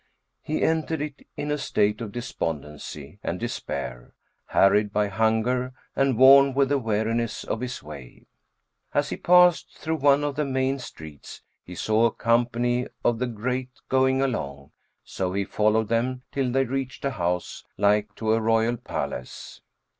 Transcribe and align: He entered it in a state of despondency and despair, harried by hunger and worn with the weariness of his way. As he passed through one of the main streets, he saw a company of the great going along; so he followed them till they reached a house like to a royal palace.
He 0.41 0.63
entered 0.63 0.99
it 0.99 1.27
in 1.37 1.51
a 1.51 1.59
state 1.59 2.01
of 2.01 2.11
despondency 2.11 3.19
and 3.21 3.39
despair, 3.39 4.15
harried 4.47 4.91
by 4.91 5.09
hunger 5.09 5.73
and 5.95 6.17
worn 6.17 6.55
with 6.55 6.69
the 6.69 6.79
weariness 6.79 7.43
of 7.43 7.61
his 7.61 7.83
way. 7.83 8.25
As 8.95 9.09
he 9.11 9.15
passed 9.17 9.77
through 9.77 9.97
one 9.97 10.23
of 10.23 10.35
the 10.37 10.43
main 10.43 10.79
streets, 10.79 11.43
he 11.63 11.75
saw 11.75 12.07
a 12.07 12.11
company 12.11 12.87
of 13.05 13.19
the 13.19 13.27
great 13.27 13.69
going 13.89 14.23
along; 14.23 14.71
so 15.03 15.33
he 15.33 15.45
followed 15.45 15.89
them 15.89 16.23
till 16.31 16.51
they 16.51 16.65
reached 16.65 17.05
a 17.05 17.11
house 17.11 17.63
like 17.77 18.15
to 18.15 18.33
a 18.33 18.41
royal 18.41 18.77
palace. 18.77 19.61